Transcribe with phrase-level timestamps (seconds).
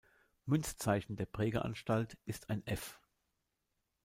[0.47, 2.99] Münzzeichen der Prägeanstalt ist ein „F“.